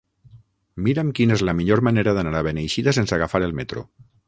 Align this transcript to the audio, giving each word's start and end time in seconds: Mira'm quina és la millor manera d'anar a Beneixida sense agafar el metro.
Mira'm 0.87 1.11
quina 1.19 1.35
és 1.35 1.43
la 1.49 1.55
millor 1.59 1.83
manera 1.89 2.15
d'anar 2.19 2.33
a 2.39 2.43
Beneixida 2.49 2.97
sense 3.01 3.17
agafar 3.21 3.45
el 3.51 3.57
metro. 3.63 3.89